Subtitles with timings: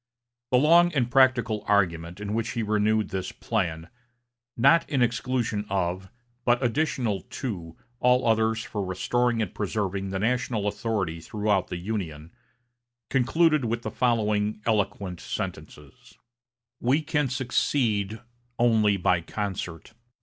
[0.49, 3.87] The long and practical argument in which he renewed this plan,
[4.57, 6.09] "not in exclusion of,
[6.43, 12.31] but additional to, all others for restoring and preserving the national authority throughout the Union,"
[13.11, 16.17] concluded with the following eloquent sentences:
[16.79, 18.19] "We can succeed
[18.57, 19.93] only by concert.